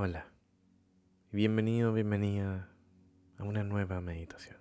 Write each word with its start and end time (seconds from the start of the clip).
Hola 0.00 0.28
bienvenido, 1.32 1.92
bienvenida 1.92 2.68
a 3.36 3.42
una 3.42 3.64
nueva 3.64 4.00
meditación. 4.00 4.56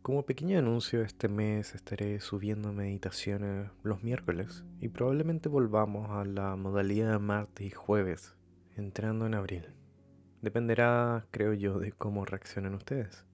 Como 0.00 0.24
pequeño 0.24 0.58
anuncio, 0.58 1.02
este 1.02 1.28
mes 1.28 1.74
estaré 1.74 2.20
subiendo 2.20 2.72
meditaciones 2.72 3.70
los 3.82 4.02
miércoles 4.02 4.64
y 4.80 4.88
probablemente 4.88 5.50
volvamos 5.50 6.08
a 6.12 6.24
la 6.24 6.56
modalidad 6.56 7.12
de 7.12 7.18
martes 7.18 7.66
y 7.66 7.70
jueves, 7.70 8.34
entrando 8.74 9.26
en 9.26 9.34
abril. 9.34 9.74
Dependerá, 10.40 11.26
creo 11.30 11.52
yo, 11.52 11.78
de 11.78 11.92
cómo 11.92 12.24
reaccionen 12.24 12.72
ustedes. 12.72 13.26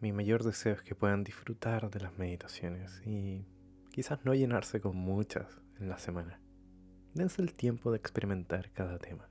Mi 0.00 0.12
mayor 0.12 0.44
deseo 0.44 0.74
es 0.74 0.82
que 0.82 0.94
puedan 0.94 1.24
disfrutar 1.24 1.88
de 1.88 2.00
las 2.00 2.18
meditaciones 2.18 3.00
y 3.06 3.46
quizás 3.90 4.22
no 4.26 4.34
llenarse 4.34 4.82
con 4.82 4.98
muchas 4.98 5.46
en 5.80 5.88
la 5.88 5.96
semana. 5.96 6.41
Dense 7.14 7.42
el 7.42 7.52
tiempo 7.52 7.90
de 7.90 7.98
experimentar 7.98 8.70
cada 8.72 8.98
tema. 8.98 9.28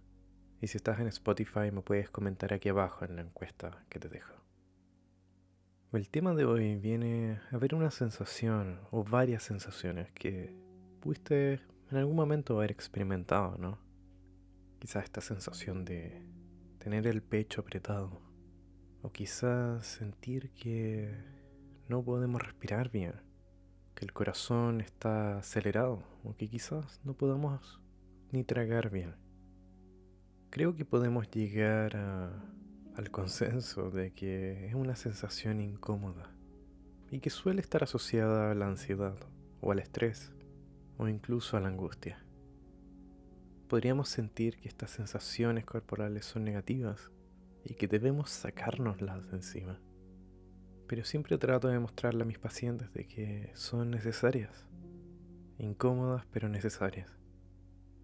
Y 0.62 0.68
si 0.68 0.78
estás 0.78 1.00
en 1.00 1.08
Spotify 1.08 1.72
me 1.72 1.82
puedes 1.82 2.12
comentar 2.12 2.54
aquí 2.54 2.70
abajo 2.70 3.06
en 3.06 3.16
la 3.16 3.24
encuesta 3.24 3.84
que 3.90 4.00
te 4.00 4.08
dejo. 4.08 4.36
El 5.92 6.08
tema 6.08 6.36
de 6.36 6.46
hoy 6.46 6.76
viene 6.76 7.42
a 7.50 7.58
ver 7.58 7.74
una 7.74 7.90
sensación 7.90 8.80
o 8.92 9.04
varias 9.04 9.42
sensaciones 9.42 10.12
que 10.12 10.56
pudiste 11.00 11.60
en 11.90 11.98
algún 11.98 12.16
momento 12.16 12.56
haber 12.56 12.70
experimentado, 12.70 13.58
¿no? 13.58 13.80
Quizás 14.78 15.04
esta 15.06 15.22
sensación 15.22 15.84
de 15.84 16.22
tener 16.78 17.08
el 17.08 17.24
pecho 17.24 17.62
apretado 17.62 18.22
o 19.02 19.12
quizás 19.12 19.88
sentir 19.88 20.52
que 20.52 21.18
no 21.90 22.04
podemos 22.04 22.44
respirar 22.44 22.92
bien 22.92 23.31
el 24.02 24.14
corazón 24.14 24.82
está 24.82 25.38
acelerado 25.38 26.04
o 26.24 26.36
que 26.36 26.50
quizás 26.50 27.00
no 27.04 27.14
podamos 27.14 27.80
ni 28.32 28.44
tragar 28.44 28.90
bien. 28.90 29.16
Creo 30.50 30.76
que 30.76 30.86
podemos 30.86 31.30
llegar 31.30 31.96
al 32.96 33.12
consenso 33.12 33.92
de 33.92 34.12
que 34.12 34.66
es 34.66 34.74
una 34.74 34.96
sensación 34.96 35.62
incómoda 35.62 36.32
y 37.12 37.20
que 37.20 37.30
suele 37.30 37.62
estar 37.62 37.84
asociada 37.84 38.52
a 38.52 38.56
la 38.56 38.68
ansiedad 38.68 39.16
o 39.62 39.72
al 39.72 39.80
estrés 39.80 40.32
o 40.98 41.08
incluso 41.08 41.56
a 41.56 41.60
la 41.60 41.68
angustia. 41.68 42.26
Podríamos 43.70 44.10
sentir 44.10 44.58
que 44.58 44.68
estas 44.68 44.90
sensaciones 44.90 45.64
corporales 45.64 46.26
son 46.26 46.44
negativas 46.44 47.12
y 47.64 47.76
que 47.76 47.88
debemos 47.88 48.32
sacárnoslas 48.32 49.30
de 49.30 49.38
encima 49.38 49.80
pero 50.92 51.06
siempre 51.06 51.38
trato 51.38 51.70
de 51.70 51.80
mostrarle 51.80 52.24
a 52.24 52.26
mis 52.26 52.38
pacientes 52.38 52.92
de 52.92 53.08
que 53.08 53.50
son 53.54 53.92
necesarias, 53.92 54.68
incómodas 55.58 56.26
pero 56.34 56.50
necesarias. 56.50 57.10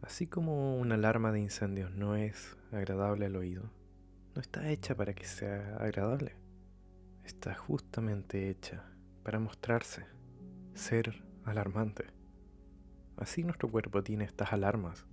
Así 0.02 0.26
como 0.26 0.78
una 0.78 0.96
alarma 0.96 1.34
de 1.34 1.42
incendios 1.42 1.92
no 1.92 2.16
es 2.16 2.56
agradable 2.72 3.26
al 3.26 3.36
oído, 3.36 3.64
no 4.34 4.40
está 4.40 4.70
hecha 4.70 4.96
para 4.96 5.14
que 5.14 5.26
sea 5.26 5.76
agradable. 5.76 6.38
Está 7.26 7.56
justamente 7.56 8.50
hecha 8.50 8.86
para 9.22 9.38
mostrarse, 9.38 10.06
ser 10.74 11.26
alarmante. 11.44 12.06
Así 13.18 13.44
nuestro 13.44 13.70
cuerpo 13.70 14.02
tiene 14.02 14.24
estas 14.24 14.54
alarmas. 14.54 15.06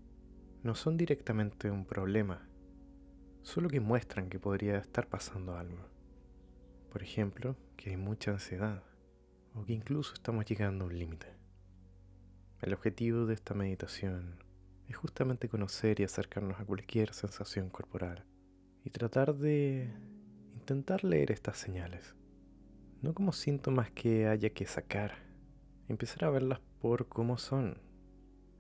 No 0.63 0.77
son 0.77 0.97
directamente 0.97 1.73
un 1.73 1.87
problema, 1.87 2.49
solo 3.43 3.69
que 3.69 3.81
muestran 3.81 4.29
que 4.29 4.39
podría 4.39 4.79
estar 4.79 5.09
pasando 5.09 5.57
algo. 5.57 5.94
Por 6.95 7.03
ejemplo, 7.03 7.57
que 7.77 7.91
hay 7.91 7.97
mucha 7.97 8.31
ansiedad 8.31 8.81
o 9.53 9.65
que 9.65 9.73
incluso 9.73 10.15
estamos 10.15 10.45
llegando 10.45 10.85
a 10.85 10.87
un 10.87 10.97
límite. 10.97 11.27
El 12.63 12.73
objetivo 12.73 13.27
de 13.27 13.35
esta 13.35 13.53
meditación 13.53 14.39
es 14.87 14.97
justamente 14.97 15.49
conocer 15.49 15.99
y 15.99 16.05
acercarnos 16.05 16.61
a 16.61 16.65
cualquier 16.65 17.13
sensación 17.13 17.69
corporal 17.69 18.25
y 18.85 18.91
tratar 18.91 19.35
de 19.35 19.93
intentar 20.55 21.03
leer 21.03 21.33
estas 21.33 21.59
señales, 21.59 22.15
no 23.03 23.13
como 23.13 23.33
síntomas 23.33 23.91
que 23.91 24.29
haya 24.29 24.51
que 24.51 24.65
sacar, 24.65 25.17
empezar 25.89 26.27
a 26.27 26.31
verlas 26.31 26.61
por 26.81 27.09
cómo 27.09 27.39
son, 27.39 27.77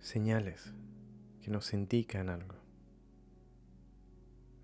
señales 0.01 0.75
que 1.41 1.53
nos 1.53 1.73
indican 1.73 2.31
algo. 2.31 2.64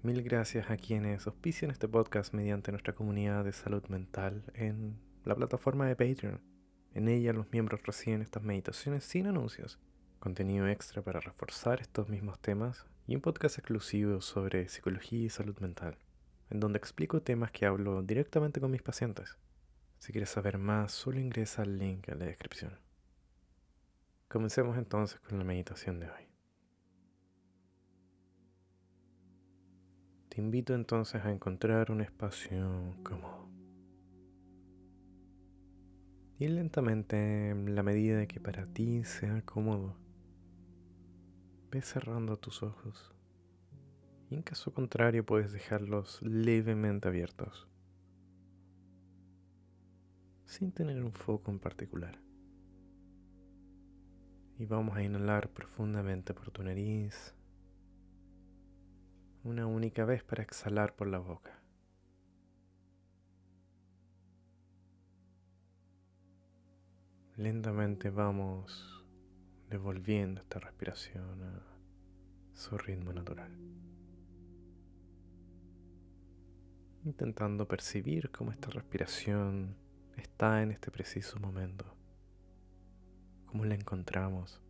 Mil 0.02 0.22
gracias 0.22 0.70
a 0.70 0.78
quienes 0.78 1.26
auspician 1.26 1.70
este 1.70 1.86
podcast 1.86 2.32
mediante 2.32 2.70
nuestra 2.70 2.94
comunidad 2.94 3.44
de 3.44 3.52
salud 3.52 3.84
mental 3.88 4.42
en 4.54 4.98
la 5.26 5.34
plataforma 5.34 5.86
de 5.86 5.94
Patreon. 5.94 6.40
En 6.94 7.06
ella 7.06 7.34
los 7.34 7.52
miembros 7.52 7.82
reciben 7.82 8.22
estas 8.22 8.42
meditaciones 8.42 9.04
sin 9.04 9.26
anuncios, 9.26 9.78
contenido 10.18 10.66
extra 10.68 11.02
para 11.02 11.20
reforzar 11.20 11.82
estos 11.82 12.08
mismos 12.08 12.38
temas 12.40 12.86
y 13.06 13.14
un 13.14 13.20
podcast 13.20 13.58
exclusivo 13.58 14.22
sobre 14.22 14.70
psicología 14.70 15.26
y 15.26 15.28
salud 15.28 15.58
mental, 15.58 15.98
en 16.48 16.60
donde 16.60 16.78
explico 16.78 17.20
temas 17.20 17.50
que 17.50 17.66
hablo 17.66 18.02
directamente 18.02 18.58
con 18.58 18.70
mis 18.70 18.80
pacientes. 18.80 19.36
Si 19.98 20.12
quieres 20.12 20.30
saber 20.30 20.56
más, 20.56 20.92
solo 20.92 21.20
ingresa 21.20 21.60
al 21.60 21.78
link 21.78 22.08
en 22.08 22.20
la 22.20 22.24
descripción. 22.24 22.78
Comencemos 24.28 24.78
entonces 24.78 25.20
con 25.20 25.36
la 25.36 25.44
meditación 25.44 26.00
de 26.00 26.06
hoy. 26.06 26.29
Te 30.30 30.41
invito 30.41 30.74
entonces 30.74 31.24
a 31.24 31.32
encontrar 31.32 31.91
un 31.91 32.02
espacio 32.02 32.94
cómodo. 33.02 33.48
Y 36.38 36.46
lentamente, 36.46 37.50
en 37.50 37.74
la 37.74 37.82
medida 37.82 38.24
que 38.28 38.38
para 38.38 38.64
ti 38.64 39.02
sea 39.02 39.42
cómodo, 39.42 39.96
ve 41.72 41.82
cerrando 41.82 42.38
tus 42.38 42.62
ojos. 42.62 43.12
Y 44.30 44.36
en 44.36 44.42
caso 44.42 44.72
contrario 44.72 45.26
puedes 45.26 45.50
dejarlos 45.50 46.22
levemente 46.22 47.08
abiertos, 47.08 47.66
sin 50.44 50.70
tener 50.70 51.02
un 51.02 51.12
foco 51.12 51.50
en 51.50 51.58
particular. 51.58 52.20
Y 54.60 54.64
vamos 54.64 54.97
a 54.97 55.02
inhalar 55.02 55.50
profundamente 55.50 56.34
por 56.34 56.52
tu 56.52 56.62
nariz 56.62 57.34
una 59.42 59.66
única 59.66 60.04
vez 60.04 60.22
para 60.22 60.42
exhalar 60.42 60.94
por 60.94 61.08
la 61.08 61.18
boca. 61.18 61.58
Lentamente 67.36 68.10
vamos 68.10 69.02
devolviendo 69.70 70.42
esta 70.42 70.58
respiración 70.58 71.42
a 71.42 71.62
su 72.52 72.76
ritmo 72.76 73.12
natural. 73.14 73.50
Intentando 77.04 77.66
percibir 77.66 78.30
cómo 78.30 78.52
esta 78.52 78.68
respiración 78.68 79.74
está 80.18 80.62
en 80.62 80.70
este 80.70 80.90
preciso 80.90 81.40
momento, 81.40 81.86
cómo 83.46 83.64
la 83.64 83.74
encontramos 83.74 84.60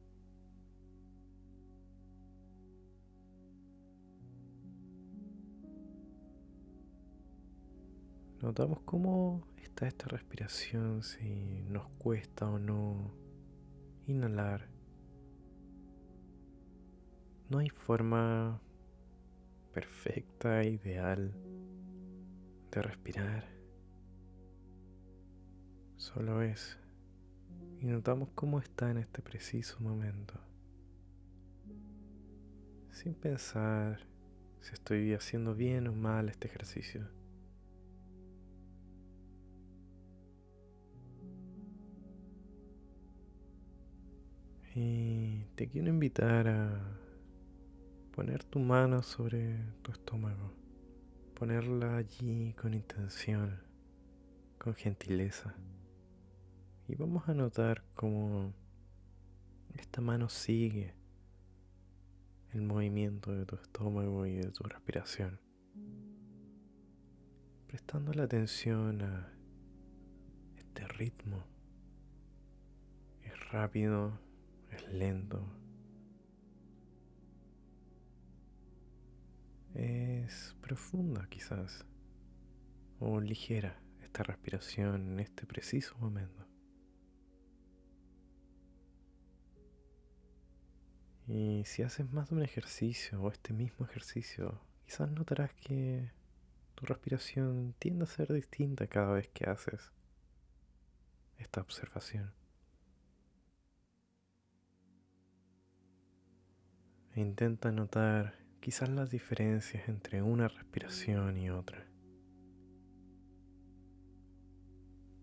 Notamos 8.43 8.81
cómo 8.87 9.47
está 9.63 9.87
esta 9.87 10.07
respiración, 10.09 11.03
si 11.03 11.63
nos 11.69 11.87
cuesta 11.99 12.49
o 12.49 12.59
no 12.59 13.13
inhalar. 14.07 14.67
No 17.51 17.59
hay 17.59 17.69
forma 17.69 18.59
perfecta, 19.75 20.65
ideal 20.65 21.35
de 22.71 22.83
respirar. 22.83 23.45
Solo 25.99 26.41
es. 26.41 26.79
Y 27.81 27.89
notamos 27.89 28.31
cómo 28.35 28.59
está 28.59 28.91
en 28.91 28.97
este 28.97 29.21
preciso 29.21 29.79
momento. 29.81 30.41
Sin 32.91 33.13
pensar 33.13 34.01
si 34.63 34.73
estoy 34.73 35.13
haciendo 35.13 35.55
bien 35.55 35.89
o 35.89 35.93
mal 35.93 36.31
este 36.31 36.49
ejercicio. 36.49 37.21
Y 44.75 45.47
te 45.57 45.69
quiero 45.69 45.89
invitar 45.89 46.47
a 46.47 46.81
poner 48.13 48.45
tu 48.45 48.61
mano 48.61 49.03
sobre 49.03 49.57
tu 49.83 49.91
estómago, 49.91 50.53
ponerla 51.35 51.97
allí 51.97 52.55
con 52.55 52.75
intención, 52.75 53.61
con 54.59 54.75
gentileza. 54.75 55.57
Y 56.87 56.95
vamos 56.95 57.29
a 57.29 57.35
notar 57.35 57.83
cómo 57.95 58.53
esta 59.75 60.01
mano 60.01 60.29
sigue 60.29 60.95
el 62.53 62.63
movimiento 62.63 63.33
de 63.33 63.47
tu 63.47 63.57
estómago 63.57 64.25
y 64.27 64.37
de 64.37 64.53
tu 64.53 64.63
respiración, 64.65 65.41
prestando 67.67 68.13
la 68.13 68.25
atención 68.25 69.03
a 69.03 69.33
este 70.57 70.87
ritmo. 70.87 71.43
Es 73.23 73.51
rápido, 73.51 74.30
es 74.71 74.93
lento. 74.93 75.47
Es 79.75 80.57
profunda 80.61 81.27
quizás, 81.29 81.87
o 82.99 83.21
ligera 83.21 83.81
esta 84.03 84.23
respiración 84.23 85.13
en 85.13 85.21
este 85.21 85.47
preciso 85.47 85.97
momento. 85.99 86.47
Y 91.29 91.63
si 91.65 91.83
haces 91.83 92.13
más 92.13 92.31
de 92.31 92.37
un 92.37 92.43
ejercicio 92.43 93.23
o 93.23 93.31
este 93.31 93.53
mismo 93.53 93.87
ejercicio, 93.87 94.61
quizás 94.85 95.13
notarás 95.13 95.55
que 95.55 96.11
tu 96.75 96.87
respiración 96.87 97.75
tiende 97.79 98.03
a 98.03 98.09
ser 98.09 98.33
distinta 98.33 98.89
cada 98.89 99.13
vez 99.13 99.29
que 99.29 99.49
haces 99.49 99.93
esta 101.39 101.61
observación. 101.61 102.40
Intenta 107.21 107.71
notar 107.71 108.35
quizás 108.61 108.89
las 108.89 109.11
diferencias 109.11 109.89
entre 109.89 110.23
una 110.23 110.49
respiración 110.49 111.37
y 111.39 111.51
otra. 111.51 111.87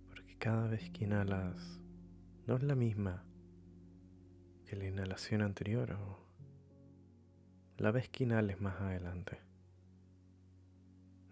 Porque 0.07 0.37
cada 0.37 0.67
vez 0.67 0.89
que 0.91 1.05
inhalas 1.05 1.79
no 2.45 2.55
es 2.55 2.63
la 2.63 2.75
misma 2.75 3.23
que 4.65 4.75
la 4.75 4.85
inhalación 4.85 5.41
anterior 5.41 5.93
o 5.93 6.27
la 7.77 7.91
vez 7.91 8.09
que 8.09 8.23
inhales 8.23 8.59
más 8.59 8.81
adelante. 8.81 9.39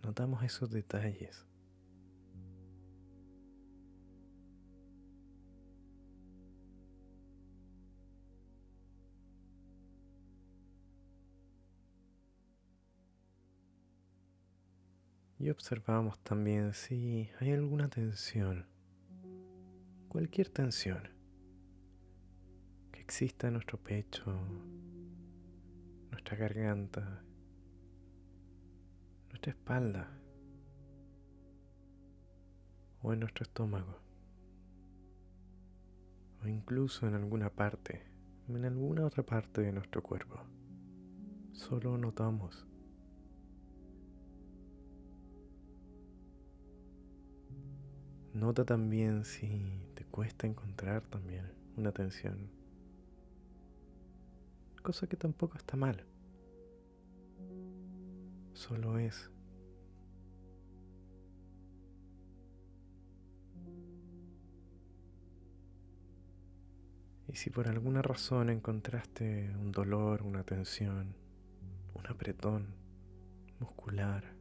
Notamos 0.04 0.44
esos 0.44 0.70
detalles. 0.70 1.46
Y 15.38 15.50
observamos 15.50 16.18
también 16.20 16.74
si 16.74 17.30
hay 17.40 17.52
alguna 17.52 17.90
tensión, 17.90 18.66
cualquier 20.08 20.50
tensión 20.50 21.10
que 22.92 23.02
exista 23.02 23.48
en 23.48 23.54
nuestro 23.54 23.78
pecho, 23.78 24.34
nuestra 26.10 26.38
garganta, 26.38 27.22
nuestra 29.30 29.52
espalda 29.52 30.10
o 33.02 33.12
en 33.12 33.20
nuestro 33.20 33.44
estómago 33.44 34.00
o 36.42 36.48
incluso 36.48 37.08
en 37.08 37.16
alguna 37.16 37.50
parte, 37.50 38.06
en 38.48 38.64
alguna 38.64 39.06
otra 39.06 39.24
parte 39.24 39.62
de 39.62 39.74
nuestro 39.74 40.02
cuerpo. 40.02 40.40
Solo 41.52 41.98
notamos 41.98 42.66
Nota 48.36 48.66
también 48.66 49.24
si 49.24 49.48
te 49.94 50.04
cuesta 50.04 50.46
encontrar 50.46 51.04
también 51.04 51.50
una 51.78 51.92
atención. 51.92 52.50
Cosa 54.84 55.08
que 55.08 55.16
tampoco 55.16 55.58
está 55.58 55.78
mal. 55.78 56.04
Solo 58.52 59.00
es. 59.00 59.32
Y 67.30 67.38
si 67.38 67.50
por 67.52 67.70
alguna 67.70 68.02
razón 68.02 68.50
encontraste 68.50 69.50
un 69.62 69.72
dolor, 69.72 70.24
una 70.24 70.44
tensión, 70.44 71.16
un 71.94 72.08
apretón 72.08 72.76
muscular, 73.62 74.35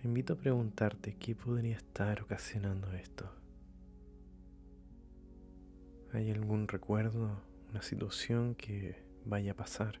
te 0.00 0.06
invito 0.06 0.34
a 0.34 0.36
preguntarte 0.36 1.16
qué 1.16 1.34
podría 1.34 1.76
estar 1.76 2.22
ocasionando 2.22 2.92
esto. 2.92 3.28
¿Hay 6.12 6.30
algún 6.30 6.68
recuerdo, 6.68 7.42
una 7.70 7.82
situación 7.82 8.54
que 8.54 9.02
vaya 9.24 9.52
a 9.52 9.56
pasar? 9.56 10.00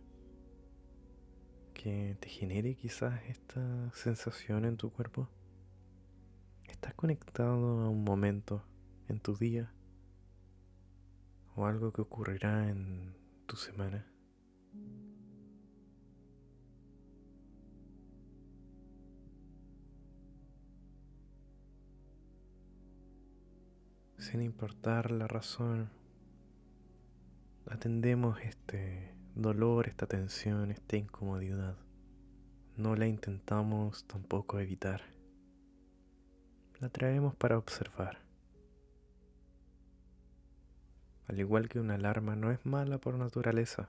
que 1.78 2.16
te 2.18 2.28
genere 2.28 2.74
quizás 2.74 3.22
esta 3.28 3.90
sensación 3.94 4.64
en 4.64 4.76
tu 4.76 4.90
cuerpo? 4.90 5.28
¿Estás 6.68 6.92
conectado 6.94 7.82
a 7.82 7.88
un 7.88 8.02
momento 8.02 8.64
en 9.08 9.20
tu 9.20 9.36
día 9.36 9.72
o 11.54 11.66
algo 11.66 11.92
que 11.92 12.02
ocurrirá 12.02 12.68
en 12.68 13.14
tu 13.46 13.56
semana? 13.56 14.04
Sin 24.28 24.42
importar 24.42 25.10
la 25.10 25.26
razón, 25.26 25.88
atendemos 27.66 28.38
este 28.42 29.14
dolor, 29.34 29.88
esta 29.88 30.06
tensión, 30.06 30.70
esta 30.70 30.98
incomodidad. 30.98 31.78
No 32.76 32.94
la 32.94 33.06
intentamos 33.06 34.04
tampoco 34.06 34.60
evitar. 34.60 35.00
La 36.78 36.90
traemos 36.90 37.36
para 37.36 37.56
observar. 37.56 38.18
Al 41.26 41.40
igual 41.40 41.70
que 41.70 41.80
una 41.80 41.94
alarma 41.94 42.36
no 42.36 42.50
es 42.50 42.66
mala 42.66 42.98
por 42.98 43.14
naturaleza, 43.14 43.88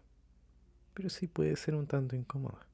pero 0.93 1.09
sí 1.09 1.27
puede 1.27 1.57
ser 1.57 1.75
un 1.75 1.85
tanto 1.85 2.15
incómoda. 2.15 2.65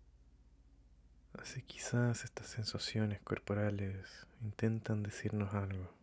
Así 1.33 1.63
quizás 1.63 2.25
estas 2.25 2.45
sensaciones 2.45 3.21
corporales 3.21 4.27
intentan 4.43 5.01
decirnos 5.01 5.55
algo. 5.55 5.94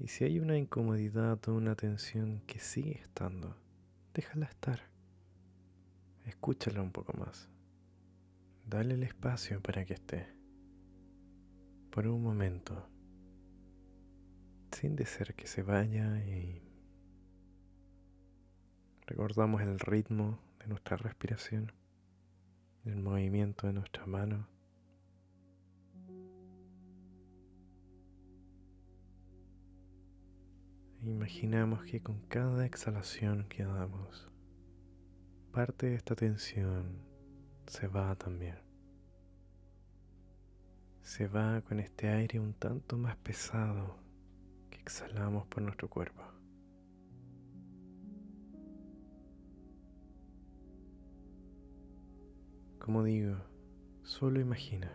Y 0.00 0.08
si 0.08 0.24
hay 0.24 0.40
una 0.40 0.56
incomodidad 0.56 1.46
o 1.46 1.54
una 1.54 1.74
tensión 1.74 2.40
que 2.46 2.58
sigue 2.58 3.00
estando, 3.02 3.54
déjala 4.14 4.46
estar. 4.46 4.80
Escúchala 6.24 6.80
un 6.80 6.90
poco 6.90 7.12
más. 7.18 7.50
Dale 8.66 8.94
el 8.94 9.02
espacio 9.02 9.60
para 9.60 9.84
que 9.84 9.92
esté. 9.92 10.26
Por 11.90 12.06
un 12.06 12.22
momento. 12.22 12.88
Sin 14.72 14.96
desear 14.96 15.34
que 15.34 15.46
se 15.46 15.62
vaya 15.62 16.24
y 16.24 16.62
recordamos 19.06 19.60
el 19.60 19.78
ritmo 19.78 20.38
de 20.60 20.68
nuestra 20.68 20.96
respiración, 20.96 21.72
el 22.86 22.96
movimiento 22.96 23.66
de 23.66 23.74
nuestras 23.74 24.06
manos 24.06 24.46
Imaginamos 31.02 31.82
que 31.84 32.02
con 32.02 32.20
cada 32.28 32.66
exhalación 32.66 33.46
que 33.48 33.64
damos, 33.64 34.30
parte 35.50 35.86
de 35.86 35.94
esta 35.94 36.14
tensión 36.14 37.00
se 37.66 37.88
va 37.88 38.14
también. 38.16 38.58
Se 41.00 41.26
va 41.26 41.62
con 41.62 41.80
este 41.80 42.10
aire 42.10 42.38
un 42.38 42.52
tanto 42.52 42.98
más 42.98 43.16
pesado 43.16 43.96
que 44.68 44.78
exhalamos 44.78 45.46
por 45.46 45.62
nuestro 45.62 45.88
cuerpo. 45.88 46.22
Como 52.78 53.02
digo, 53.04 53.38
solo 54.02 54.38
imagina 54.38 54.92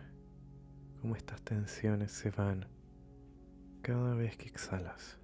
cómo 1.00 1.16
estas 1.16 1.42
tensiones 1.42 2.12
se 2.12 2.30
van 2.30 2.68
cada 3.82 4.14
vez 4.14 4.36
que 4.36 4.46
exhalas. 4.46 5.18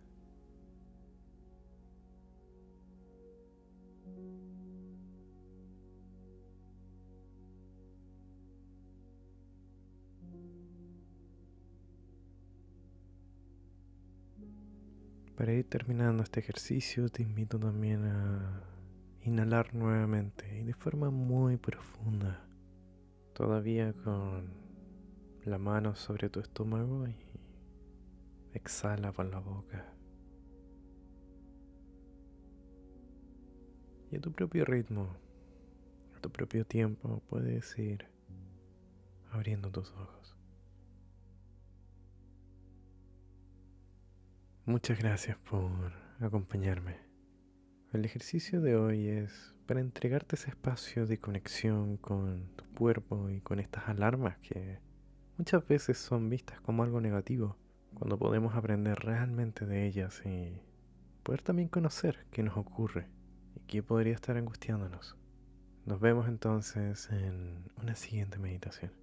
Para 15.36 15.54
ir 15.54 15.68
terminando 15.68 16.22
este 16.22 16.38
ejercicio 16.38 17.08
te 17.08 17.22
invito 17.22 17.58
también 17.58 18.04
a 18.04 18.62
inhalar 19.22 19.74
nuevamente 19.74 20.60
y 20.60 20.62
de 20.62 20.74
forma 20.74 21.10
muy 21.10 21.56
profunda, 21.56 22.44
todavía 23.32 23.92
con 23.92 24.54
la 25.44 25.58
mano 25.58 25.96
sobre 25.96 26.28
tu 26.28 26.38
estómago 26.38 27.08
y 27.08 27.16
exhala 28.52 29.10
por 29.10 29.26
la 29.26 29.40
boca. 29.40 29.92
Y 34.12 34.16
a 34.16 34.20
tu 34.20 34.30
propio 34.30 34.66
ritmo, 34.66 35.16
a 36.14 36.20
tu 36.20 36.30
propio 36.30 36.66
tiempo 36.66 37.22
puedes 37.30 37.78
ir 37.78 38.04
abriendo 39.30 39.70
tus 39.70 39.90
ojos. 39.92 40.36
Muchas 44.66 44.98
gracias 44.98 45.38
por 45.38 45.94
acompañarme. 46.20 46.98
El 47.94 48.04
ejercicio 48.04 48.60
de 48.60 48.76
hoy 48.76 49.08
es 49.08 49.54
para 49.66 49.80
entregarte 49.80 50.36
ese 50.36 50.50
espacio 50.50 51.06
de 51.06 51.18
conexión 51.18 51.96
con 51.96 52.54
tu 52.54 52.66
cuerpo 52.74 53.30
y 53.30 53.40
con 53.40 53.60
estas 53.60 53.88
alarmas 53.88 54.36
que 54.40 54.78
muchas 55.38 55.66
veces 55.66 55.96
son 55.96 56.28
vistas 56.28 56.60
como 56.60 56.82
algo 56.82 57.00
negativo, 57.00 57.56
cuando 57.94 58.18
podemos 58.18 58.54
aprender 58.56 58.98
realmente 58.98 59.64
de 59.64 59.86
ellas 59.86 60.20
y 60.26 60.60
poder 61.22 61.40
también 61.40 61.70
conocer 61.70 62.26
qué 62.30 62.42
nos 62.42 62.58
ocurre 62.58 63.21
qué 63.66 63.82
podría 63.82 64.14
estar 64.14 64.36
angustiándonos. 64.36 65.16
Nos 65.84 66.00
vemos 66.00 66.28
entonces 66.28 67.08
en 67.10 67.70
una 67.80 67.96
siguiente 67.96 68.38
meditación. 68.38 69.01